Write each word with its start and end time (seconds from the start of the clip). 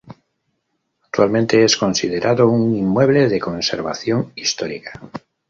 Actualmente 1.03 1.63
es 1.63 1.77
considerado 1.77 2.47
un 2.49 2.75
Inmueble 2.75 3.29
de 3.29 3.39
Conservación 3.39 4.31
Histórica. 4.35 4.99